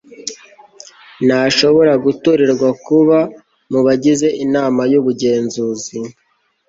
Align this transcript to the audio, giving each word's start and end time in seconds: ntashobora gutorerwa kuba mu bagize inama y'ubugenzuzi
ntashobora 1.25 1.93
gutorerwa 2.05 2.69
kuba 2.85 3.17
mu 3.71 3.79
bagize 3.85 4.27
inama 4.45 4.81
y'ubugenzuzi 4.91 5.97